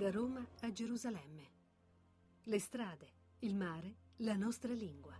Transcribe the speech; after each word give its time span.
Da 0.00 0.10
Roma 0.10 0.42
a 0.60 0.72
Gerusalemme. 0.72 1.50
Le 2.44 2.58
strade, 2.58 3.06
il 3.40 3.54
mare, 3.54 3.96
la 4.20 4.34
nostra 4.34 4.72
lingua. 4.72 5.14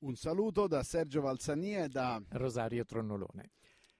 Un 0.00 0.14
saluto 0.16 0.66
da 0.66 0.82
Sergio 0.82 1.22
Valsania 1.22 1.84
e 1.84 1.88
da 1.88 2.22
Rosario 2.28 2.84
Tronnolone. 2.84 3.52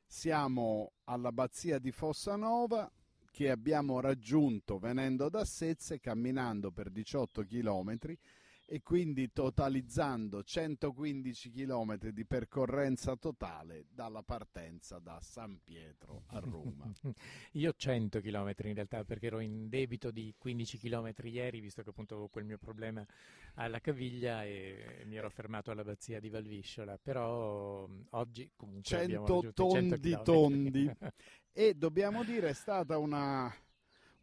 Siamo 0.07 0.93
all'abbazia 1.05 1.79
di 1.79 1.91
Fossanova 1.91 2.93
che 3.31 3.49
abbiamo 3.49 4.01
raggiunto 4.01 4.77
venendo 4.77 5.31
da 5.31 5.47
Sezze 5.47 5.99
camminando 5.99 6.71
per 6.71 6.91
18 6.91 7.41
chilometri 7.45 8.19
e 8.67 8.83
quindi 8.83 9.31
totalizzando 9.31 10.43
115 10.43 11.51
km 11.51 12.09
di 12.09 12.25
percorrenza 12.25 13.15
totale 13.17 13.87
dalla 13.91 14.23
partenza 14.23 14.99
da 14.99 15.19
San 15.21 15.61
Pietro 15.63 16.23
a 16.29 16.39
Roma. 16.39 16.91
Io 17.53 17.73
100 17.77 18.21
km 18.21 18.53
in 18.65 18.75
realtà 18.75 19.05
perché 19.05 19.27
ero 19.27 19.41
in 19.41 19.69
debito 19.69 20.11
di 20.11 20.35
15 20.39 20.79
km 20.79 21.13
ieri 21.25 21.61
visto 21.61 21.83
che 21.83 21.91
appunto 21.91 22.15
avevo 22.15 22.29
quel 22.29 22.45
mio 22.45 22.59
problema 22.59 23.07
alla 23.55 23.81
caviglia 23.81 24.45
e 24.45 25.03
mi 25.05 25.17
ero 25.17 25.29
fermato 25.29 25.71
all'abbazia 25.71 26.19
di 26.19 26.31
Valvisciola, 26.31 26.99
però 26.99 27.87
oggi 28.11 28.51
comunque 28.57 28.83
100 28.83 29.53
tondi 29.53 30.11
100 30.11 30.23
tondi. 30.23 30.91
E 31.57 31.75
dobbiamo 31.75 32.25
dire 32.25 32.49
è 32.49 32.53
stata 32.53 32.99
una 32.99 33.49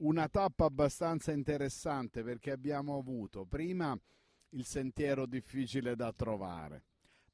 una 0.02 0.28
tappa 0.28 0.66
abbastanza 0.66 1.32
interessante 1.32 2.24
perché 2.24 2.52
abbiamo 2.52 2.98
avuto 2.98 3.46
prima 3.46 3.98
il 4.52 4.66
sentiero 4.66 5.26
difficile 5.26 5.96
da 5.96 6.12
trovare. 6.12 6.84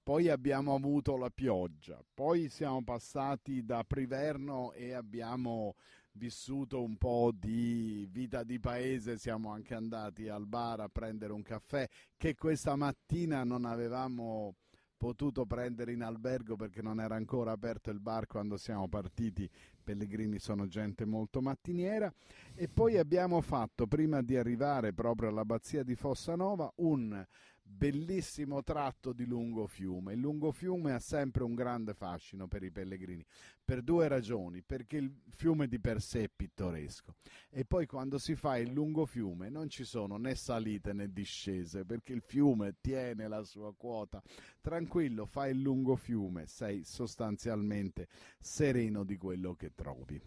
Poi 0.04 0.30
abbiamo 0.30 0.74
avuto 0.74 1.18
la 1.18 1.30
pioggia, 1.30 2.02
poi 2.14 2.48
siamo 2.48 2.82
passati 2.84 3.66
da 3.66 3.84
Priverno 3.84 4.72
e 4.72 4.94
abbiamo 4.94 5.76
vissuto 6.14 6.82
un 6.82 6.96
po' 6.98 7.32
di 7.34 8.08
vita 8.10 8.44
di 8.44 8.60
paese, 8.60 9.18
siamo 9.18 9.52
anche 9.52 9.76
andati 9.76 10.30
al 10.30 10.48
bar 10.48 10.80
a 10.80 10.90
prendere 10.90 11.34
un 11.34 11.44
caffè 11.44 11.88
che 12.16 12.36
questa 12.36 12.76
mattina 12.76 13.44
non 13.44 13.66
avevamo 13.66 14.56
potuto 14.98 15.46
prendere 15.46 15.94
in 15.94 16.02
albergo 16.02 16.56
perché 16.56 16.82
non 16.82 17.00
era 17.00 17.16
ancora 17.16 17.52
aperto 17.52 17.92
il 17.92 18.00
bar 18.00 18.26
quando 18.28 18.58
siamo 18.58 18.88
partiti. 18.88 19.50
Pellegrini 19.84 20.40
sono 20.40 20.68
gente 20.68 21.06
molto 21.06 21.42
mattiniera. 21.42 22.12
E 22.56 22.68
poi 22.68 22.98
abbiamo 22.98 23.40
fatto, 23.42 23.88
prima 23.88 24.22
di 24.22 24.36
arrivare 24.36 24.94
proprio 24.94 25.30
all'abbazia 25.30 25.84
di 25.84 25.96
Fossanova, 25.96 26.72
un 26.78 27.26
bellissimo 27.68 28.64
tratto 28.64 29.14
di 29.14 29.26
lungo 29.26 29.68
fiume. 29.68 30.14
Il 30.14 30.20
lungo 30.20 30.52
fiume 30.52 30.94
ha 30.94 31.00
sempre 31.00 31.44
un 31.44 31.54
grande 31.54 31.94
fascino 31.94 32.48
per 32.48 32.64
i 32.64 32.72
pellegrini, 32.72 33.26
per 33.64 33.82
due 33.82 34.08
ragioni, 34.08 34.62
perché 34.62 34.98
il 34.98 35.14
fiume 35.36 35.68
di 35.68 35.80
per 35.80 36.02
sé 36.02 36.24
è 36.24 36.30
pittoresco 36.34 37.16
e 37.50 37.66
poi 37.66 37.86
quando 37.86 38.18
si 38.18 38.36
fa 38.36 38.58
il 38.58 38.72
lungo 38.72 39.06
fiume 39.06 39.50
non 39.50 39.70
ci 39.70 39.84
sono 39.84 40.18
né 40.18 40.36
salite 40.36 40.94
né 40.94 41.12
discese, 41.12 41.86
perché 41.86 42.14
il 42.14 42.22
fiume 42.22 42.76
tiene 42.82 43.28
la 43.28 43.44
sua 43.44 43.74
quota. 43.74 44.22
Tranquillo, 44.62 45.26
fai 45.26 45.52
il 45.52 45.62
lungo 45.62 45.96
fiume, 45.96 46.48
sei 46.48 46.84
sostanzialmente 46.84 48.08
sereno 48.40 49.04
di 49.04 49.18
quello 49.18 49.54
che 49.54 49.74
trovi. 49.76 50.22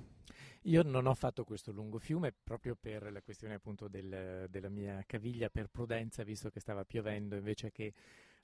Io 0.64 0.82
non 0.82 1.06
ho 1.06 1.14
fatto 1.14 1.44
questo 1.44 1.72
lungo 1.72 1.98
fiume 1.98 2.32
proprio 2.32 2.76
per 2.78 3.10
la 3.10 3.22
questione 3.22 3.54
appunto 3.54 3.88
del, 3.88 4.46
della 4.50 4.68
mia 4.68 5.02
caviglia, 5.06 5.48
per 5.48 5.68
prudenza, 5.68 6.22
visto 6.22 6.50
che 6.50 6.60
stava 6.60 6.84
piovendo, 6.84 7.34
invece 7.34 7.70
che 7.70 7.94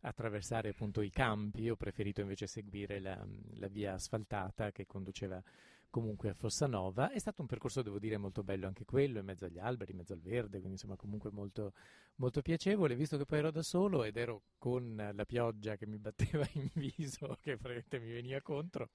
attraversare 0.00 0.70
appunto 0.70 1.02
i 1.02 1.10
campi, 1.10 1.68
ho 1.68 1.76
preferito 1.76 2.22
invece 2.22 2.46
seguire 2.46 3.00
la, 3.00 3.22
la 3.54 3.68
via 3.68 3.94
asfaltata 3.94 4.72
che 4.72 4.86
conduceva 4.86 5.42
comunque 5.90 6.30
a 6.30 6.34
Fossanova. 6.34 7.10
È 7.10 7.18
stato 7.18 7.40
un 7.42 7.46
percorso, 7.48 7.82
devo 7.82 7.98
dire, 7.98 8.16
molto 8.16 8.42
bello 8.42 8.66
anche 8.66 8.84
quello, 8.84 9.18
in 9.18 9.24
mezzo 9.24 9.44
agli 9.44 9.58
alberi, 9.58 9.92
in 9.92 9.98
mezzo 9.98 10.12
al 10.12 10.20
verde, 10.20 10.58
quindi 10.58 10.72
insomma 10.72 10.96
comunque 10.96 11.30
molto, 11.30 11.72
molto 12.16 12.42
piacevole, 12.42 12.94
visto 12.94 13.16
che 13.16 13.24
poi 13.24 13.38
ero 13.38 13.50
da 13.50 13.62
solo 13.62 14.04
ed 14.04 14.16
ero 14.16 14.42
con 14.58 15.10
la 15.14 15.24
pioggia 15.24 15.76
che 15.76 15.86
mi 15.86 15.98
batteva 15.98 16.46
in 16.54 16.68
viso, 16.74 17.38
che 17.40 17.56
praticamente 17.56 17.98
mi 17.98 18.12
veniva 18.12 18.40
contro, 18.42 18.90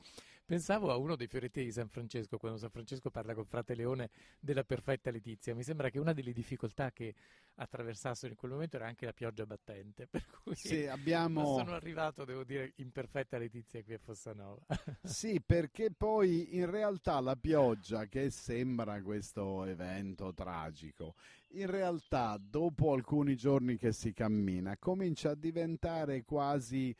pensavo 0.45 0.91
a 0.91 0.97
uno 0.97 1.15
dei 1.15 1.27
fioretti 1.27 1.63
di 1.63 1.71
San 1.71 1.87
Francesco, 1.87 2.37
quando 2.37 2.57
San 2.57 2.69
Francesco 2.69 3.09
parla 3.09 3.33
con 3.33 3.45
frate 3.45 3.75
Leone 3.75 4.09
della 4.39 4.63
perfetta 4.63 5.11
Letizia. 5.11 5.55
Mi 5.55 5.63
sembra 5.63 5.89
che 5.89 5.99
una 5.99 6.13
delle 6.13 6.33
difficoltà 6.33 6.91
che 6.91 7.13
attraversassero 7.55 8.31
in 8.31 8.37
quel 8.37 8.51
momento 8.51 8.75
era 8.75 8.87
anche 8.87 9.05
la 9.05 9.13
pioggia 9.13 9.45
battente, 9.45 10.07
per 10.11 10.25
cui 10.43 10.55
sì, 10.55 10.85
abbiamo... 10.85 11.57
sono 11.57 11.73
arrivato, 11.73 12.25
devo 12.25 12.43
dire, 12.43 12.73
in 12.77 12.91
perfetta 12.91 13.37
Letizia 13.37 13.83
qui 13.83 13.93
a 13.93 13.99
Fossanova. 13.99 14.61
sì, 15.03 15.41
perché 15.45 15.91
poi 15.91 16.55
in 16.55 16.69
realtà 16.69 17.19
la 17.19 17.35
pioggia, 17.35 18.05
che 18.05 18.29
sembra 18.29 19.01
questo 19.01 19.65
evento 19.65 20.33
tragico, 20.33 21.15
in 21.53 21.69
realtà 21.69 22.37
dopo 22.39 22.93
alcuni 22.93 23.35
giorni 23.35 23.77
che 23.77 23.91
si 23.91 24.13
cammina 24.13 24.77
comincia 24.77 25.31
a 25.31 25.35
diventare 25.35 26.23
quasi 26.23 26.95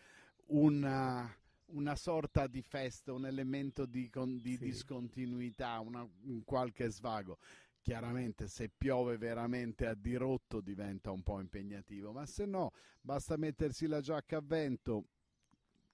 una 0.48 1.34
una 1.72 1.96
sorta 1.96 2.48
di 2.48 2.62
festa, 2.62 3.14
un 3.14 3.26
elemento 3.26 3.86
di, 3.86 4.10
con, 4.10 4.40
di 4.42 4.58
sì. 4.58 4.66
discontinuità, 4.66 5.80
una, 5.80 6.08
un 6.24 6.44
qualche 6.44 6.90
svago. 6.90 7.38
Chiaramente 7.82 8.48
se 8.48 8.70
piove 8.70 9.18
veramente 9.18 9.88
a 9.88 9.96
dirotto 9.96 10.62
diventa 10.62 11.10
un 11.10 11.24
po' 11.24 11.40
impegnativo, 11.40 12.12
ma 12.12 12.28
se 12.28 12.46
no 12.46 12.74
basta 13.02 13.38
mettersi 13.38 13.88
la 13.88 14.02
giacca 14.02 14.38
a 14.38 14.42
vento, 14.42 15.06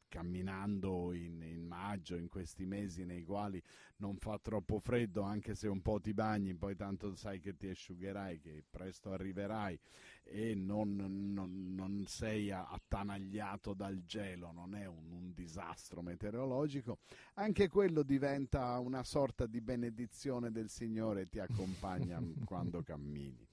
camminando 0.08 1.14
in, 1.14 1.42
in, 1.42 1.66
maggio, 1.66 2.16
in 2.16 2.28
questi 2.28 2.66
mesi 2.66 3.06
nei 3.06 3.24
quali 3.24 3.62
non 3.98 4.18
fa 4.18 4.40
troppo 4.40 4.80
freddo, 4.80 5.22
anche 5.22 5.56
se 5.56 5.68
un 5.68 5.82
po' 5.82 6.00
ti 6.00 6.14
bagni, 6.14 6.56
poi 6.56 6.76
tanto 6.76 7.16
sai 7.16 7.40
che 7.40 7.56
ti 7.56 7.68
asciugherai, 7.68 8.40
che 8.40 8.64
presto 8.70 9.12
arriverai 9.12 9.80
e 10.24 10.56
non, 10.56 10.96
non, 11.34 11.74
non 11.74 12.06
sei 12.08 12.52
attanagliato 12.52 13.74
dal 13.74 14.04
gelo, 14.06 14.52
non 14.52 14.76
è 14.76 14.86
un, 14.86 15.12
un 15.12 15.34
disastro 15.34 16.02
meteorologico, 16.02 17.00
anche 17.36 17.68
quello 17.68 18.04
diventa 18.04 18.78
una 18.80 19.04
sorta 19.04 19.46
di 19.46 19.62
benedizione 19.62 20.52
del 20.52 20.70
Signore 20.70 21.28
ti 21.28 21.40
accompagna 21.40 22.22
quando 22.46 22.84
cammini. 22.84 23.48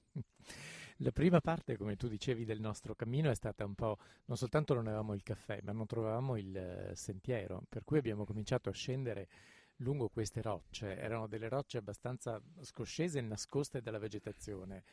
La 0.99 1.11
prima 1.11 1.41
parte, 1.41 1.75
come 1.75 1.97
tu 1.97 2.07
dicevi, 2.07 2.45
del 2.45 2.61
nostro 2.61 2.95
cammino 2.95 3.29
è 3.29 3.35
stata 3.35 3.65
un 3.65 3.75
po', 3.75 3.97
non 4.27 4.37
soltanto 4.37 4.73
non 4.73 4.87
avevamo 4.87 5.13
il 5.13 5.23
caffè, 5.23 5.59
ma 5.63 5.73
non 5.73 5.85
trovavamo 5.85 6.37
il 6.37 6.55
eh, 6.55 6.95
sentiero, 6.95 7.63
per 7.67 7.83
cui 7.83 7.97
abbiamo 7.97 8.23
cominciato 8.23 8.69
a 8.69 8.71
scendere 8.71 9.27
lungo 9.79 10.07
queste 10.07 10.41
rocce. 10.41 10.97
Erano 10.97 11.27
delle 11.27 11.49
rocce 11.49 11.79
abbastanza 11.79 12.41
scoscese 12.61 13.19
e 13.19 13.23
nascoste 13.23 13.81
dalla 13.81 13.97
vegetazione 13.99 14.83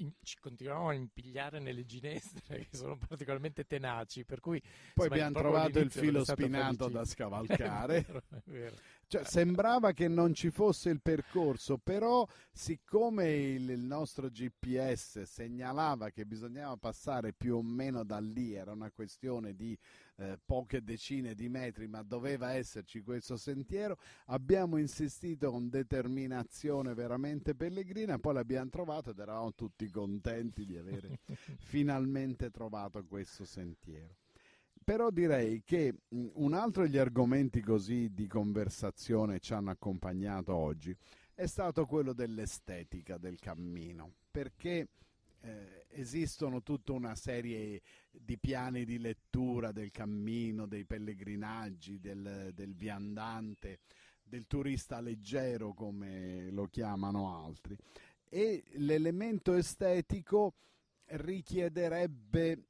in, 0.00 0.12
ci 0.22 0.38
continuavamo 0.38 0.88
a 0.88 0.94
impigliare 0.94 1.58
nelle 1.58 1.84
ginestre 1.84 2.66
che 2.68 2.76
sono 2.76 2.96
particolarmente 2.96 3.64
tenaci, 3.66 4.24
per 4.24 4.40
cui 4.40 4.62
poi 4.94 5.06
abbiamo 5.06 5.38
trovato 5.38 5.78
il 5.78 5.90
filo 5.90 6.24
spinato 6.24 6.88
da 6.88 7.04
scavalcare. 7.04 7.98
È 8.00 8.04
vero, 8.04 8.22
è 8.30 8.40
vero. 8.44 8.76
Cioè, 9.06 9.24
sembrava 9.24 9.92
che 9.92 10.06
non 10.06 10.34
ci 10.34 10.50
fosse 10.50 10.88
il 10.88 11.00
percorso, 11.00 11.78
però 11.78 12.24
siccome 12.52 13.32
il, 13.32 13.68
il 13.70 13.80
nostro 13.80 14.28
GPS 14.28 15.22
segnalava 15.22 16.10
che 16.10 16.24
bisognava 16.24 16.76
passare 16.76 17.32
più 17.32 17.56
o 17.56 17.62
meno 17.62 18.04
da 18.04 18.20
lì, 18.20 18.54
era 18.54 18.70
una 18.70 18.90
questione 18.92 19.56
di 19.56 19.76
eh, 20.20 20.38
poche 20.44 20.82
decine 20.82 21.34
di 21.34 21.48
metri, 21.48 21.86
ma 21.88 22.02
doveva 22.02 22.52
esserci 22.52 23.00
questo 23.00 23.36
sentiero, 23.36 23.98
abbiamo 24.26 24.76
insistito 24.76 25.50
con 25.50 25.70
determinazione 25.70 26.92
veramente 26.94 27.54
pellegrina, 27.54 28.18
poi 28.18 28.34
l'abbiamo 28.34 28.68
trovato 28.68 29.10
ed 29.10 29.18
eravamo 29.18 29.54
tutti 29.54 29.88
contenti 29.88 30.66
di 30.66 30.76
avere 30.76 31.20
finalmente 31.58 32.50
trovato 32.50 33.04
questo 33.04 33.44
sentiero. 33.44 34.16
Però 34.82 35.10
direi 35.10 35.62
che 35.64 35.94
un 36.08 36.52
altro 36.52 36.82
degli 36.82 36.98
argomenti 36.98 37.60
così 37.60 38.12
di 38.12 38.26
conversazione 38.26 39.38
ci 39.38 39.52
hanno 39.52 39.70
accompagnato 39.70 40.54
oggi 40.54 40.96
è 41.34 41.46
stato 41.46 41.86
quello 41.86 42.12
dell'estetica 42.12 43.16
del 43.16 43.38
cammino, 43.38 44.12
perché 44.30 44.88
eh, 45.42 45.86
esistono 45.90 46.62
tutta 46.62 46.92
una 46.92 47.14
serie 47.14 47.82
di 48.10 48.38
piani 48.38 48.84
di 48.84 48.98
lettura 48.98 49.72
del 49.72 49.90
cammino, 49.90 50.66
dei 50.66 50.84
pellegrinaggi, 50.84 51.98
del, 52.00 52.50
del 52.54 52.74
viandante, 52.74 53.80
del 54.22 54.46
turista 54.46 55.00
leggero 55.00 55.72
come 55.72 56.50
lo 56.50 56.66
chiamano 56.66 57.44
altri. 57.44 57.76
E 58.28 58.64
l'elemento 58.74 59.54
estetico 59.54 60.54
richiederebbe 61.06 62.66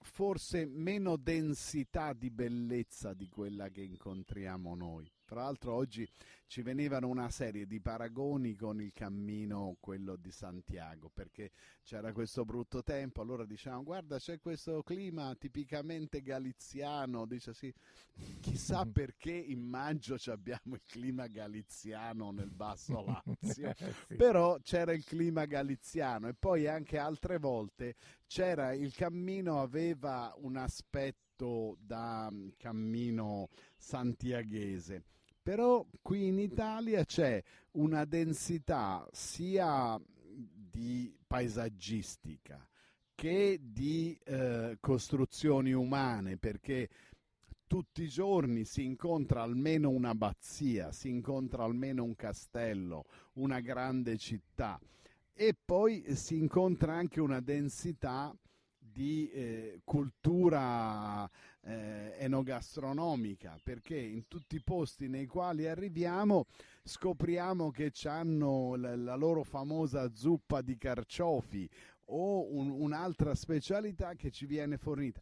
forse 0.00 0.64
meno 0.66 1.16
densità 1.16 2.12
di 2.12 2.30
bellezza 2.30 3.12
di 3.14 3.28
quella 3.28 3.68
che 3.68 3.82
incontriamo 3.82 4.74
noi 4.74 5.10
Tra 5.32 5.44
l'altro 5.44 5.72
oggi 5.72 6.06
ci 6.46 6.60
venivano 6.60 7.08
una 7.08 7.30
serie 7.30 7.66
di 7.66 7.80
paragoni 7.80 8.54
con 8.54 8.82
il 8.82 8.92
cammino, 8.92 9.78
quello 9.80 10.16
di 10.16 10.30
Santiago, 10.30 11.08
perché 11.08 11.52
c'era 11.82 12.12
questo 12.12 12.44
brutto 12.44 12.82
tempo, 12.82 13.22
allora 13.22 13.46
dicevano 13.46 13.82
guarda 13.82 14.18
c'è 14.18 14.38
questo 14.38 14.82
clima 14.82 15.34
tipicamente 15.36 16.20
galiziano, 16.20 17.24
dice 17.24 17.54
sì, 17.54 17.72
chissà 18.40 18.84
perché 18.84 19.32
in 19.32 19.62
maggio 19.62 20.18
abbiamo 20.30 20.74
il 20.74 20.82
clima 20.86 21.26
galiziano 21.28 22.30
nel 22.30 22.50
basso 22.50 23.00
Lazio, 23.40 23.72
sì. 23.74 24.14
però 24.14 24.58
c'era 24.60 24.92
il 24.92 25.04
clima 25.04 25.46
galiziano 25.46 26.28
e 26.28 26.34
poi 26.34 26.66
anche 26.66 26.98
altre 26.98 27.38
volte 27.38 27.94
c'era 28.26 28.74
il 28.74 28.94
cammino 28.94 29.62
aveva 29.62 30.34
un 30.36 30.56
aspetto 30.56 31.78
da 31.80 32.28
mm, 32.30 32.48
cammino 32.58 33.48
santiaghese 33.78 35.04
però 35.42 35.84
qui 36.00 36.28
in 36.28 36.38
Italia 36.38 37.04
c'è 37.04 37.42
una 37.72 38.04
densità 38.04 39.06
sia 39.10 40.00
di 40.04 41.14
paesaggistica 41.26 42.66
che 43.14 43.60
di 43.62 44.18
eh, 44.24 44.76
costruzioni 44.80 45.72
umane 45.72 46.36
perché 46.36 46.88
tutti 47.66 48.02
i 48.02 48.08
giorni 48.08 48.64
si 48.64 48.84
incontra 48.84 49.42
almeno 49.42 49.88
un'abbazia, 49.90 50.92
si 50.92 51.08
incontra 51.08 51.64
almeno 51.64 52.04
un 52.04 52.14
castello, 52.14 53.04
una 53.34 53.60
grande 53.60 54.18
città. 54.18 54.78
E 55.32 55.54
poi 55.54 56.04
si 56.14 56.36
incontra 56.36 56.92
anche 56.92 57.20
una 57.20 57.40
densità 57.40 58.36
di 58.76 59.30
eh, 59.30 59.80
cultura 59.84 61.30
eh, 61.64 62.14
enogastronomica 62.18 63.58
perché 63.62 63.96
in 63.96 64.26
tutti 64.26 64.56
i 64.56 64.62
posti 64.62 65.08
nei 65.08 65.26
quali 65.26 65.66
arriviamo 65.68 66.46
scopriamo 66.82 67.70
che 67.70 67.92
hanno 68.04 68.74
la, 68.74 68.96
la 68.96 69.14
loro 69.14 69.44
famosa 69.44 70.12
zuppa 70.12 70.60
di 70.60 70.76
carciofi 70.76 71.68
o 72.06 72.52
un, 72.54 72.70
un'altra 72.70 73.34
specialità 73.34 74.14
che 74.14 74.30
ci 74.30 74.46
viene 74.46 74.76
fornita. 74.76 75.20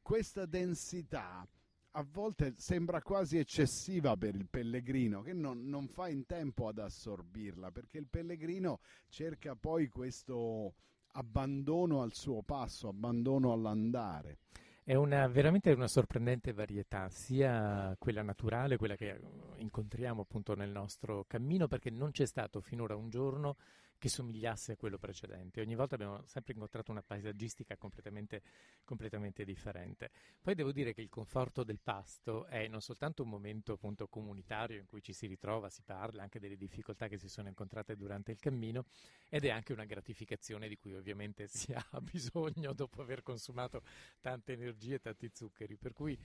Questa 0.00 0.46
densità 0.46 1.46
a 1.94 2.06
volte 2.10 2.54
sembra 2.56 3.02
quasi 3.02 3.36
eccessiva 3.36 4.16
per 4.16 4.34
il 4.34 4.48
pellegrino 4.48 5.20
che 5.20 5.34
non, 5.34 5.68
non, 5.68 5.88
fa 5.88 6.08
in 6.08 6.24
tempo 6.24 6.68
ad 6.68 6.78
assorbirla 6.78 7.70
perché 7.70 7.98
il 7.98 8.08
pellegrino 8.08 8.80
cerca 9.08 9.54
poi 9.54 9.88
questo 9.88 10.74
abbandono 11.12 12.00
al 12.00 12.14
suo 12.14 12.42
passo, 12.42 12.88
abbandono 12.88 13.52
all'andare. 13.52 14.38
È 14.84 14.94
una, 14.94 15.28
veramente 15.28 15.70
una 15.70 15.86
sorprendente 15.86 16.52
varietà, 16.52 17.08
sia 17.08 17.94
quella 18.00 18.22
naturale, 18.22 18.76
quella 18.76 18.96
che 18.96 19.20
incontriamo 19.58 20.22
appunto 20.22 20.56
nel 20.56 20.70
nostro 20.70 21.24
cammino, 21.28 21.68
perché 21.68 21.88
non 21.90 22.10
c'è 22.10 22.26
stato 22.26 22.60
finora 22.60 22.96
un 22.96 23.08
giorno 23.08 23.56
che 24.02 24.08
somigliasse 24.08 24.72
a 24.72 24.76
quello 24.76 24.98
precedente. 24.98 25.60
Ogni 25.60 25.76
volta 25.76 25.94
abbiamo 25.94 26.24
sempre 26.26 26.54
incontrato 26.54 26.90
una 26.90 27.04
paesaggistica 27.04 27.76
completamente, 27.76 28.42
completamente, 28.82 29.44
differente. 29.44 30.10
Poi 30.40 30.56
devo 30.56 30.72
dire 30.72 30.92
che 30.92 31.02
il 31.02 31.08
conforto 31.08 31.62
del 31.62 31.78
pasto 31.78 32.46
è 32.46 32.66
non 32.66 32.80
soltanto 32.80 33.22
un 33.22 33.28
momento 33.28 33.74
appunto 33.74 34.08
comunitario 34.08 34.80
in 34.80 34.86
cui 34.86 35.00
ci 35.00 35.12
si 35.12 35.28
ritrova, 35.28 35.70
si 35.70 35.82
parla 35.84 36.24
anche 36.24 36.40
delle 36.40 36.56
difficoltà 36.56 37.06
che 37.06 37.16
si 37.16 37.28
sono 37.28 37.46
incontrate 37.46 37.94
durante 37.94 38.32
il 38.32 38.40
cammino, 38.40 38.86
ed 39.28 39.44
è 39.44 39.50
anche 39.50 39.72
una 39.72 39.84
gratificazione 39.84 40.66
di 40.66 40.76
cui 40.76 40.96
ovviamente 40.96 41.46
si 41.46 41.72
ha 41.72 42.00
bisogno 42.00 42.72
dopo 42.72 43.02
aver 43.02 43.22
consumato 43.22 43.84
tante 44.20 44.54
energie 44.54 44.94
e 44.94 45.00
tanti 45.00 45.30
zuccheri. 45.32 45.76
Per 45.76 45.92
cui 45.92 46.18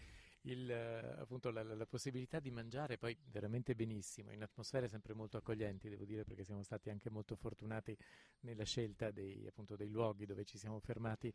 il, 0.47 0.71
appunto, 0.71 1.51
la, 1.51 1.63
la, 1.63 1.85
possibilità 1.85 2.39
di 2.39 2.51
mangiare 2.51 2.97
poi 2.97 3.17
veramente 3.31 3.75
benissimo, 3.75 4.31
in 4.31 4.41
atmosfere 4.41 4.88
sempre 4.88 5.13
molto 5.13 5.38
accoglienti, 5.38 5.89
devo 5.89 6.05
dire, 6.05 6.23
perché 6.23 6.44
siamo 6.44 6.63
stati 6.63 6.89
anche 6.89 7.09
molto 7.09 7.35
fortunati 7.35 7.95
nella 8.41 8.63
scelta 8.63 9.11
dei, 9.11 9.45
appunto, 9.47 9.75
dei 9.75 9.89
luoghi 9.89 10.25
dove 10.25 10.45
ci 10.45 10.57
siamo 10.57 10.79
fermati 10.79 11.33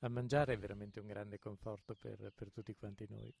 a 0.00 0.08
mangiare, 0.08 0.54
è 0.54 0.58
veramente 0.58 1.00
un 1.00 1.06
grande 1.06 1.38
conforto 1.38 1.94
per, 1.94 2.32
per 2.34 2.50
tutti 2.50 2.74
quanti 2.74 3.06
noi. 3.08 3.32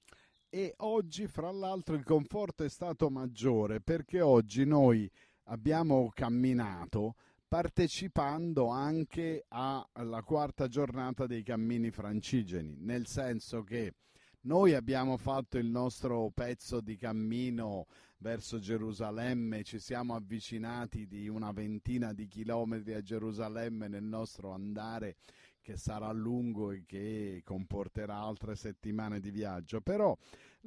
E 0.48 0.74
oggi, 0.78 1.26
fra 1.26 1.50
l'altro, 1.50 1.94
il 1.94 2.04
conforto 2.04 2.64
è 2.64 2.68
stato 2.68 3.08
maggiore 3.08 3.80
perché 3.80 4.20
oggi 4.20 4.64
noi 4.64 5.10
abbiamo 5.44 6.10
camminato 6.14 7.14
partecipando 7.48 8.68
anche 8.68 9.44
alla 9.48 10.22
quarta 10.24 10.68
giornata 10.68 11.26
dei 11.26 11.42
cammini 11.42 11.90
francigeni, 11.90 12.76
nel 12.78 13.06
senso 13.06 13.62
che 13.62 13.94
noi 14.42 14.74
abbiamo 14.74 15.16
fatto 15.16 15.58
il 15.58 15.66
nostro 15.66 16.30
pezzo 16.34 16.80
di 16.80 16.96
cammino 16.96 17.86
verso 18.18 18.58
Gerusalemme, 18.58 19.62
ci 19.62 19.78
siamo 19.78 20.14
avvicinati 20.14 21.06
di 21.06 21.28
una 21.28 21.52
ventina 21.52 22.12
di 22.12 22.26
chilometri 22.26 22.94
a 22.94 23.02
Gerusalemme 23.02 23.88
nel 23.88 24.02
nostro 24.02 24.52
andare 24.52 25.16
che 25.60 25.76
sarà 25.76 26.10
lungo 26.10 26.72
e 26.72 26.82
che 26.84 27.42
comporterà 27.44 28.16
altre 28.16 28.56
settimane 28.56 29.20
di 29.20 29.30
viaggio, 29.30 29.80
però 29.80 30.16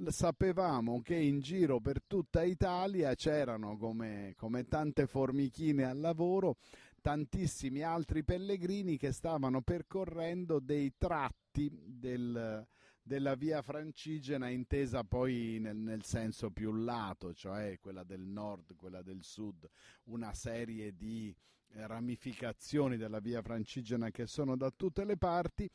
sapevamo 0.07 1.01
che 1.01 1.16
in 1.16 1.42
giro 1.42 1.81
per 1.81 2.01
tutta 2.07 2.44
Italia 2.44 3.13
c'erano 3.13 3.75
come, 3.77 4.33
come 4.38 4.66
tante 4.68 5.06
formichine 5.06 5.83
al 5.83 6.00
lavoro 6.00 6.57
tantissimi 7.01 7.81
altri 7.81 8.24
pellegrini 8.24 8.98
che 8.98 9.12
stavano 9.12 9.62
percorrendo 9.62 10.60
dei 10.60 10.94
tratti 10.98 11.69
del, 11.86 12.66
della 13.07 13.36
via 13.36 13.62
francigena 13.62 14.50
intesa 14.50 15.04
poi 15.04 15.60
nel, 15.62 15.78
nel, 15.78 16.04
senso 16.04 16.50
più 16.50 16.74
lato, 16.74 17.36
cioè 17.36 17.78
quella 17.80 18.04
del 18.04 18.25
nord, 18.25 18.75
quella 18.75 19.04
del 19.04 19.24
sud, 19.24 19.69
una 20.06 20.34
serie 20.34 20.96
di 20.96 21.34
eh, 21.74 21.86
ramificazioni 21.86 22.98
della 22.98 23.19
via 23.19 23.44
francigena 23.44 24.10
che 24.10 24.25
sono 24.25 24.57
da 24.57 24.72
tutte 24.72 25.06
le 25.06 25.18
parti 25.18 25.69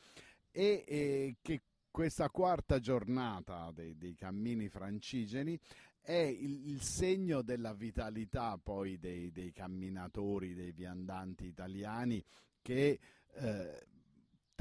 e, 0.51 0.83
e 0.85 1.37
che 1.41 1.61
questa 1.89 2.29
quarta 2.29 2.79
giornata 2.79 3.71
dei, 3.73 3.95
dei 3.95 4.13
cammini 4.13 4.67
francigeni 4.67 5.57
è 6.01 6.11
il, 6.11 6.67
il, 6.67 6.81
segno 6.81 7.41
della 7.41 7.73
vitalità 7.73 8.59
poi 8.61 8.97
dei, 8.97 9.31
dei, 9.31 9.53
camminatori, 9.53 10.53
dei 10.53 10.73
viandanti 10.73 11.45
italiani 11.45 12.21
che 12.61 12.99
eh, 13.35 13.85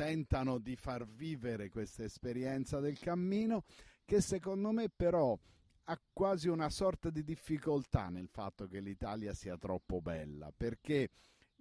tentano 0.00 0.56
di 0.56 0.76
far 0.76 1.06
vivere 1.06 1.68
questa 1.68 2.04
esperienza 2.04 2.80
del 2.80 2.98
cammino 2.98 3.64
che 4.06 4.22
secondo 4.22 4.70
me 4.70 4.88
però 4.88 5.38
ha 5.84 6.00
quasi 6.10 6.48
una 6.48 6.70
sorta 6.70 7.10
di 7.10 7.22
difficoltà 7.22 8.08
nel 8.08 8.28
fatto 8.28 8.66
che 8.66 8.80
l'Italia 8.80 9.34
sia 9.34 9.58
troppo 9.58 10.00
bella, 10.00 10.50
perché 10.56 11.10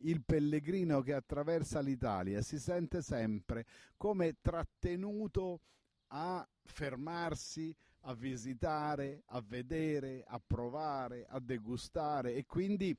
il 0.03 0.23
pellegrino 0.23 1.01
che 1.01 1.15
attraversa 1.15 1.81
l'Italia 1.81 2.41
si 2.41 2.59
sente 2.59 3.01
sempre 3.01 3.65
come 3.97 4.37
trattenuto 4.39 5.59
a 6.07 6.47
fermarsi, 6.63 7.75
a 8.03 8.13
visitare, 8.13 9.23
a 9.25 9.43
vedere, 9.45 10.23
a 10.25 10.39
provare, 10.39 11.25
a 11.27 11.41
degustare 11.41 12.35
e 12.35 12.45
quindi 12.45 12.97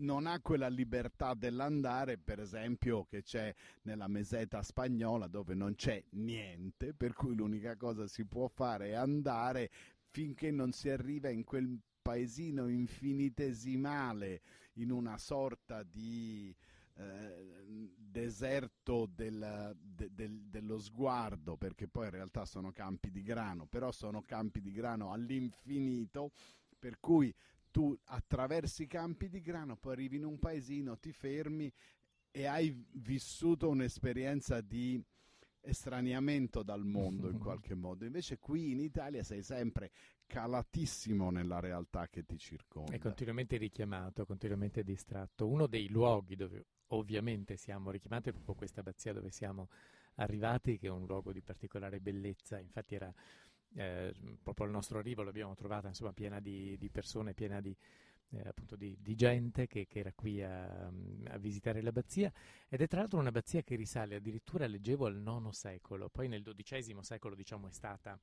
non 0.00 0.26
ha 0.26 0.40
quella 0.40 0.68
libertà 0.68 1.34
dell'andare, 1.34 2.18
per 2.18 2.40
esempio, 2.40 3.04
che 3.04 3.22
c'è 3.22 3.54
nella 3.82 4.08
meseta 4.08 4.62
spagnola 4.62 5.26
dove 5.26 5.54
non 5.54 5.74
c'è 5.74 6.02
niente, 6.10 6.92
per 6.94 7.14
cui 7.14 7.34
l'unica 7.34 7.76
cosa 7.76 8.06
si 8.06 8.24
può 8.24 8.48
fare 8.48 8.88
è 8.88 8.92
andare 8.92 9.70
finché 10.10 10.50
non 10.50 10.72
si 10.72 10.88
arriva 10.88 11.28
in 11.28 11.44
quel 11.44 11.78
paesino 12.02 12.68
infinitesimale, 12.68 14.42
in 14.74 14.90
una 14.90 15.18
sorta 15.18 15.82
di 15.82 16.54
eh, 16.94 17.92
deserto 17.96 19.06
del, 19.06 19.76
de, 19.78 20.08
del, 20.12 20.42
dello 20.46 20.78
sguardo, 20.78 21.56
perché 21.56 21.88
poi 21.88 22.06
in 22.06 22.12
realtà 22.12 22.44
sono 22.44 22.72
campi 22.72 23.10
di 23.10 23.22
grano, 23.22 23.66
però 23.66 23.92
sono 23.92 24.22
campi 24.22 24.60
di 24.60 24.72
grano 24.72 25.12
all'infinito, 25.12 26.32
per 26.78 26.98
cui 26.98 27.32
tu 27.70 27.96
attraversi 28.04 28.82
i 28.82 28.86
campi 28.86 29.28
di 29.28 29.40
grano, 29.40 29.76
poi 29.76 29.92
arrivi 29.92 30.16
in 30.16 30.24
un 30.24 30.38
paesino, 30.38 30.98
ti 30.98 31.12
fermi 31.12 31.72
e 32.30 32.46
hai 32.46 32.86
vissuto 32.92 33.68
un'esperienza 33.68 34.60
di 34.60 35.02
estraniamento 35.62 36.62
dal 36.62 36.84
mondo 36.84 37.28
in 37.28 37.38
qualche 37.38 37.74
modo. 37.74 38.04
Invece 38.04 38.38
qui 38.38 38.70
in 38.70 38.80
Italia 38.80 39.22
sei 39.22 39.42
sempre 39.42 39.90
calatissimo 40.26 41.30
nella 41.30 41.60
realtà 41.60 42.08
che 42.08 42.24
ti 42.24 42.38
circonda. 42.38 42.92
È 42.92 42.98
continuamente 42.98 43.56
richiamato, 43.56 44.24
continuamente 44.24 44.82
distratto. 44.82 45.48
Uno 45.48 45.66
dei 45.66 45.88
luoghi 45.88 46.36
dove 46.36 46.66
ovviamente 46.92 47.56
siamo 47.56 47.90
richiamati 47.90 48.30
è 48.30 48.32
proprio 48.32 48.54
questa 48.54 48.80
abbazia 48.80 49.12
dove 49.12 49.30
siamo 49.30 49.68
arrivati, 50.14 50.78
che 50.78 50.86
è 50.86 50.90
un 50.90 51.06
luogo 51.06 51.32
di 51.32 51.40
particolare 51.40 52.00
bellezza. 52.00 52.58
Infatti 52.58 52.94
era 52.94 53.12
eh, 53.74 54.14
proprio 54.42 54.66
al 54.66 54.72
nostro 54.72 54.98
arrivo 54.98 55.22
l'abbiamo 55.22 55.54
trovata 55.54 55.88
insomma, 55.88 56.12
piena 56.12 56.40
di, 56.40 56.76
di 56.78 56.88
persone, 56.90 57.34
piena 57.34 57.60
di, 57.60 57.76
eh, 58.30 58.42
appunto 58.46 58.76
di, 58.76 58.96
di 59.00 59.14
gente 59.14 59.66
che, 59.66 59.86
che, 59.86 59.98
era 59.98 60.12
qui 60.12 60.42
a, 60.42 60.86
a, 60.86 61.38
visitare 61.38 61.82
l'abbazia. 61.82 62.32
Ed 62.68 62.80
è 62.80 62.86
tra 62.86 63.00
l'altro 63.00 63.18
un'abbazia 63.18 63.62
che 63.62 63.76
risale 63.76 64.16
addirittura, 64.16 64.66
leggevo, 64.66 65.06
al 65.06 65.16
IX 65.16 65.48
secolo, 65.50 66.08
poi 66.08 66.28
nel 66.28 66.42
XII 66.42 66.98
secolo 67.00 67.34
diciamo, 67.34 67.68
è 67.68 67.72
stata 67.72 68.18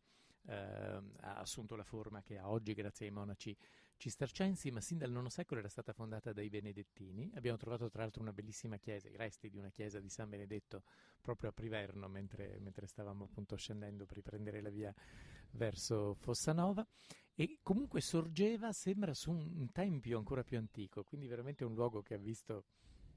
eh, 0.47 1.01
ha 1.21 1.35
assunto 1.35 1.75
la 1.75 1.83
forma 1.83 2.21
che 2.21 2.37
ha 2.37 2.49
oggi 2.49 2.73
grazie 2.73 3.07
ai 3.07 3.11
monaci 3.11 3.55
cistercensi, 3.97 4.71
ma 4.71 4.79
sin 4.79 4.97
dal 4.97 5.11
IX 5.11 5.25
secolo 5.27 5.59
era 5.59 5.69
stata 5.69 5.91
fondata 5.91 6.31
dai 6.31 6.49
benedettini. 6.49 7.31
Abbiamo 7.35 7.57
trovato 7.57 7.89
tra 7.89 8.03
l'altro 8.03 8.21
una 8.21 8.33
bellissima 8.33 8.77
chiesa, 8.77 9.09
i 9.09 9.17
resti 9.17 9.49
di 9.49 9.57
una 9.57 9.69
chiesa 9.69 9.99
di 9.99 10.09
San 10.09 10.29
Benedetto 10.29 10.83
proprio 11.21 11.49
a 11.49 11.53
Priverno, 11.53 12.07
mentre, 12.07 12.57
mentre 12.59 12.87
stavamo 12.87 13.25
appunto 13.25 13.55
scendendo 13.55 14.05
per 14.05 14.17
riprendere 14.17 14.61
la 14.61 14.69
via 14.69 14.93
verso 15.51 16.13
Fossanova. 16.13 16.87
E 17.35 17.59
comunque 17.61 18.01
sorgeva, 18.01 18.71
sembra, 18.71 19.13
su 19.13 19.31
un 19.31 19.71
tempio 19.71 20.17
ancora 20.17 20.43
più 20.43 20.57
antico, 20.57 21.03
quindi 21.03 21.27
veramente 21.27 21.65
un 21.65 21.73
luogo 21.73 22.01
che 22.01 22.13
ha 22.15 22.19
visto 22.19 22.65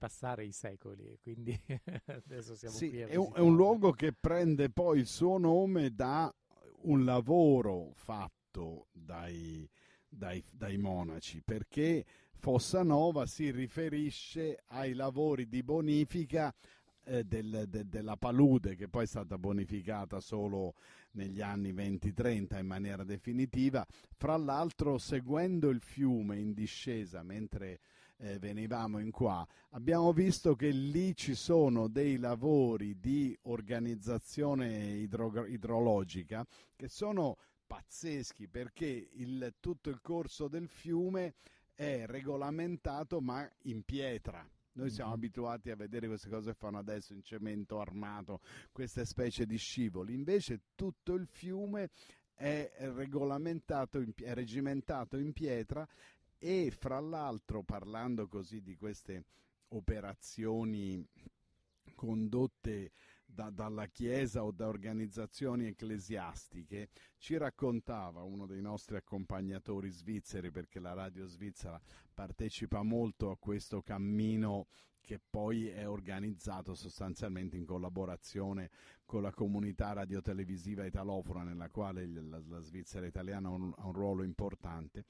passare 0.01 0.47
i 0.47 0.53
secoli 0.53 1.19
quindi 1.21 1.55
adesso 2.07 2.55
siamo 2.55 2.75
sì, 2.75 2.89
qui 2.89 3.01
è 3.01 3.17
un, 3.17 3.33
è 3.35 3.41
un 3.41 3.55
luogo 3.55 3.93
che 3.93 4.15
prende 4.15 4.71
poi 4.71 5.01
il 5.01 5.07
suo 5.07 5.37
nome 5.37 5.95
da 5.95 6.35
un 6.83 7.05
lavoro 7.05 7.93
fatto 7.95 8.87
dai, 8.93 9.69
dai, 10.11 10.43
dai 10.51 10.77
monaci, 10.77 11.41
perché 11.43 12.05
Fossa 12.35 12.83
Nova 12.83 13.27
si 13.27 13.51
riferisce 13.51 14.63
ai 14.69 14.95
lavori 14.95 15.49
di 15.49 15.63
bonifica 15.63 16.53
eh, 17.05 17.25
del, 17.25 17.65
de, 17.69 17.89
della 17.89 18.17
palude 18.17 18.77
che 18.77 18.89
poi 18.89 19.05
è 19.05 19.07
stata 19.07 19.39
bonificata 19.39 20.21
solo 20.21 20.75
negli 21.13 21.41
anni 21.41 21.73
20-30 21.73 22.59
in 22.59 22.67
maniera 22.67 23.05
definitiva, 23.05 23.87
fra 24.17 24.37
l'altro 24.37 24.99
seguendo 24.99 25.69
il 25.71 25.81
fiume 25.81 26.39
in 26.39 26.53
discesa 26.53 27.23
mentre 27.23 27.81
eh, 28.19 28.39
venivamo 28.39 28.99
in 28.99 29.11
qua, 29.11 29.47
abbiamo 29.71 30.13
visto 30.13 30.55
che 30.55 30.71
lì 30.71 31.17
ci 31.17 31.35
sono 31.35 31.89
dei 31.89 32.19
lavori 32.19 32.99
di 33.01 33.37
organizzazione 33.43 34.93
idro- 34.93 35.47
idrologica 35.47 36.47
che 36.77 36.89
sono 36.89 37.39
pazzeschi 37.71 38.49
perché 38.49 39.11
il, 39.13 39.55
tutto 39.61 39.91
il 39.91 40.01
corso 40.01 40.49
del 40.49 40.67
fiume 40.67 41.35
è 41.73 42.05
regolamentato 42.05 43.21
ma 43.21 43.49
in 43.63 43.85
pietra. 43.85 44.45
Noi 44.73 44.91
siamo 44.91 45.11
mm-hmm. 45.11 45.19
abituati 45.19 45.71
a 45.71 45.77
vedere 45.77 46.09
queste 46.09 46.29
cose 46.29 46.51
che 46.51 46.59
fanno 46.59 46.79
adesso 46.79 47.13
in 47.13 47.23
cemento 47.23 47.79
armato, 47.79 48.41
queste 48.73 49.05
specie 49.05 49.47
di 49.47 49.57
scivoli. 49.57 50.15
Invece 50.15 50.63
tutto 50.75 51.15
il 51.15 51.29
fiume 51.29 51.91
è 52.35 52.73
regolamentato, 52.77 54.05
è 54.17 54.35
regimentato 54.35 55.17
in 55.17 55.33
pietra 55.33 55.87
e 56.39 56.73
fra 56.77 56.99
l'altro 56.99 57.63
parlando 57.63 58.27
così 58.27 58.63
di 58.63 58.75
queste 58.75 59.27
operazioni 59.69 61.07
condotte 61.95 62.91
da, 63.33 63.51
dalla 63.51 63.87
Chiesa 63.87 64.45
o 64.45 64.51
da 64.51 64.67
organizzazioni 64.69 65.67
ecclesiastiche, 65.67 66.89
ci 67.19 67.37
raccontava 67.37 68.23
uno 68.23 68.47
dei 68.47 68.61
nostri 68.61 68.97
accompagnatori 68.97 69.91
svizzeri, 69.91 70.51
perché 70.51 70.81
la 70.81 70.93
radio 70.93 71.27
svizzera 71.27 71.81
partecipa 72.13 72.83
molto 72.83 73.31
a 73.31 73.37
questo 73.39 73.83
cammino 73.83 74.67
che 75.01 75.19
poi 75.19 75.67
è 75.67 75.89
organizzato 75.89 76.75
sostanzialmente 76.75 77.57
in 77.57 77.65
collaborazione 77.65 78.71
con 79.05 79.23
la 79.23 79.33
comunità 79.33 79.93
radiotelevisiva 79.93 80.85
italofona 80.85 81.43
nella 81.43 81.69
quale 81.69 82.07
la, 82.07 82.41
la 82.47 82.61
Svizzera 82.61 83.07
italiana 83.07 83.49
ha 83.49 83.53
un, 83.53 83.73
ha 83.77 83.87
un 83.87 83.93
ruolo 83.93 84.23
importante. 84.23 85.05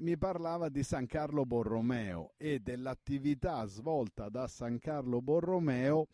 Mi 0.00 0.16
parlava 0.16 0.70
di 0.70 0.82
San 0.82 1.06
Carlo 1.06 1.44
Borromeo 1.44 2.32
e 2.36 2.58
dell'attività 2.60 3.64
svolta 3.66 4.28
da 4.28 4.48
San 4.48 4.78
Carlo 4.78 5.20
Borromeo 5.20 6.06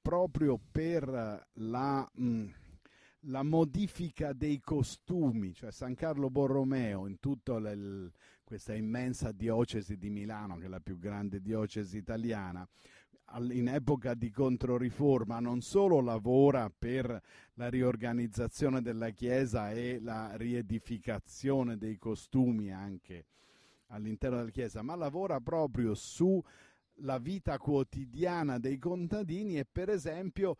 proprio 0.00 0.58
per 0.70 1.06
la, 1.52 2.10
mh, 2.14 2.24
mm, 2.24 2.48
la, 3.20 3.42
modifica 3.42 4.32
dei 4.32 4.60
costumi, 4.60 5.52
cioè 5.54 5.70
San 5.70 5.94
Carlo 5.94 6.30
Borromeo 6.30 7.06
in 7.06 7.18
tutta 7.20 7.60
questa 8.44 8.74
immensa 8.74 9.32
diocesi 9.32 9.96
di 9.96 10.10
Milano, 10.10 10.56
che 10.56 10.66
è 10.66 10.68
la 10.68 10.80
più 10.80 10.98
grande 10.98 11.40
diocesi 11.40 11.96
italiana, 11.96 12.66
in 13.50 13.68
epoca 13.68 14.14
di 14.14 14.30
controriforma 14.30 15.38
non 15.38 15.60
solo 15.60 16.00
lavora 16.00 16.70
per 16.70 17.22
la 17.54 17.68
riorganizzazione 17.68 18.80
della 18.80 19.10
Chiesa 19.10 19.70
e 19.70 20.00
la 20.00 20.34
riedificazione 20.36 21.76
dei 21.76 21.98
costumi 21.98 22.72
anche 22.72 23.26
all'interno 23.88 24.38
della 24.38 24.50
Chiesa, 24.50 24.82
ma 24.82 24.94
lavora 24.94 25.40
proprio 25.40 25.94
sulla 26.98 27.18
vita 27.18 27.56
quotidiana 27.58 28.58
dei 28.58 28.78
contadini 28.78 29.56
e 29.56 29.64
per 29.70 29.88
esempio 29.88 30.56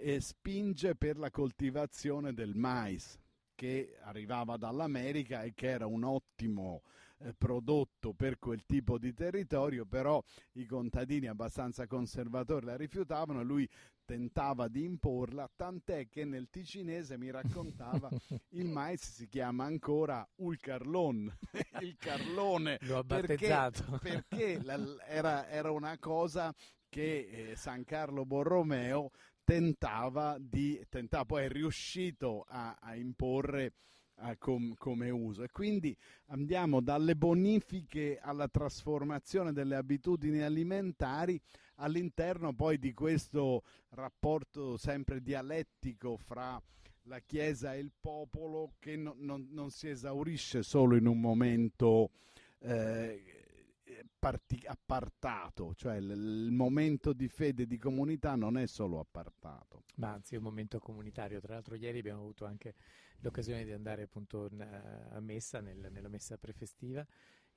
eh, 0.00 0.20
spinge 0.20 0.94
per 0.94 1.18
la 1.18 1.30
coltivazione 1.30 2.32
del 2.32 2.54
mais 2.54 3.18
che 3.54 3.98
arrivava 4.00 4.56
dall'America 4.56 5.42
e 5.42 5.52
che 5.52 5.68
era 5.68 5.86
un 5.86 6.02
ottimo 6.04 6.82
eh, 7.18 7.34
prodotto 7.36 8.14
per 8.14 8.38
quel 8.38 8.64
tipo 8.64 8.98
di 8.98 9.12
territorio, 9.12 9.84
però 9.84 10.22
i 10.52 10.64
contadini 10.64 11.26
abbastanza 11.26 11.86
conservatori 11.86 12.64
la 12.64 12.76
rifiutavano 12.76 13.42
lui 13.42 13.68
tentava 14.04 14.68
di 14.68 14.84
imporla, 14.84 15.50
tant'è 15.54 16.08
che 16.08 16.24
nel 16.24 16.48
ticinese 16.50 17.16
mi 17.16 17.30
raccontava 17.30 18.08
il 18.50 18.68
mais 18.68 19.00
si 19.00 19.28
chiama 19.28 19.64
ancora 19.64 20.26
ul 20.36 20.58
carlon, 20.58 21.32
il 21.80 21.96
carlone, 21.96 22.78
L'ho 22.82 23.04
perché, 23.04 23.48
perché 24.00 24.60
era, 25.06 25.48
era, 25.48 25.70
una 25.70 25.98
cosa 25.98 26.54
che 26.88 27.50
eh, 27.50 27.56
San 27.56 27.84
Carlo 27.84 28.24
Borromeo 28.24 29.10
tentava 29.44 30.36
di, 30.38 30.84
tentava, 30.88 31.24
poi 31.24 31.44
è 31.44 31.48
riuscito 31.48 32.44
a, 32.48 32.76
a 32.80 32.94
imporre 32.96 33.72
com, 34.38 34.74
come 34.76 35.10
uso. 35.10 35.42
E 35.42 35.50
quindi 35.50 35.96
andiamo 36.26 36.80
dalle 36.80 37.16
bonifiche 37.16 38.18
alla 38.20 38.48
trasformazione 38.48 39.52
delle 39.52 39.76
abitudini 39.76 40.42
alimentari 40.42 41.40
all'interno 41.82 42.54
poi 42.54 42.78
di 42.78 42.92
questo 42.94 43.64
rapporto 43.90 44.76
sempre 44.76 45.20
dialettico 45.20 46.16
fra 46.16 46.60
la 47.06 47.20
Chiesa 47.20 47.74
e 47.74 47.80
il 47.80 47.92
popolo 47.98 48.74
che 48.78 48.96
no, 48.96 49.14
non, 49.18 49.48
non, 49.50 49.70
si 49.70 49.88
esaurisce 49.88 50.62
solo 50.62 50.96
in 50.96 51.06
un 51.06 51.20
momento 51.20 52.10
eh, 52.60 53.20
parti- 54.18 54.62
appartato, 54.64 55.74
cioè 55.74 55.96
il, 55.96 56.10
il, 56.10 56.52
momento 56.52 57.12
di 57.12 57.26
fede 57.28 57.64
e 57.64 57.66
di 57.66 57.78
comunità 57.78 58.36
non 58.36 58.56
è 58.56 58.66
solo 58.66 59.00
appartato. 59.00 59.82
Ma 59.96 60.12
anzi 60.12 60.34
è 60.34 60.38
un 60.38 60.44
momento 60.44 60.78
comunitario, 60.78 61.40
tra 61.40 61.54
l'altro 61.54 61.74
ieri 61.74 61.98
abbiamo 61.98 62.20
avuto 62.20 62.44
anche 62.44 62.74
l'occasione 63.18 63.64
di 63.64 63.72
andare 63.72 64.02
appunto 64.02 64.48
a 65.10 65.20
messa, 65.20 65.60
nel, 65.60 65.88
nella 65.90 66.08
messa 66.08 66.38
prefestiva 66.38 67.04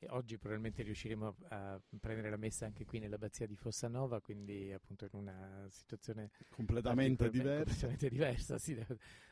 oggi 0.09 0.37
probabilmente 0.37 0.83
riusciremo 0.83 1.35
a 1.49 1.79
prendere 1.99 2.29
la 2.29 2.37
messa 2.37 2.65
anche 2.65 2.85
qui 2.85 2.99
nell'abbazia 2.99 3.45
di 3.45 3.55
Fossanova, 3.55 4.21
quindi 4.21 4.71
appunto 4.71 5.05
in 5.05 5.11
una 5.13 5.65
situazione 5.69 6.31
completamente 6.49 7.29
diversa, 7.29 7.63
completamente 7.63 8.09
diversa 8.09 8.57
sì, 8.57 8.75
da, 8.75 8.85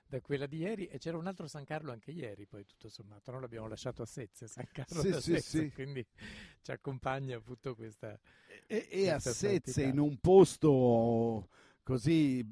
da, 0.07 0.21
quella 0.21 0.45
di 0.45 0.57
ieri. 0.57 0.87
E 0.87 0.97
c'era 0.97 1.17
un 1.17 1.27
altro 1.27 1.47
San 1.47 1.63
Carlo 1.63 1.91
anche 1.91 2.11
ieri, 2.11 2.45
poi 2.45 2.65
tutto 2.65 2.89
sommato, 2.89 3.31
non 3.31 3.41
l'abbiamo 3.41 3.67
lasciato 3.67 4.01
a 4.01 4.05
Sezze, 4.05 4.47
San 4.47 4.67
Carlo 4.71 5.01
sì, 5.01 5.09
da 5.09 5.21
sì, 5.21 5.31
Sezze, 5.33 5.59
sì. 5.59 5.71
quindi 5.71 6.05
ci 6.61 6.71
accompagna 6.71 7.37
appunto 7.37 7.75
questa 7.75 8.19
E, 8.67 8.87
e 8.89 9.09
questa 9.09 9.29
a 9.29 9.33
Sezze 9.33 9.83
in 9.83 9.99
un 9.99 10.17
posto 10.17 11.49
così 11.83 12.45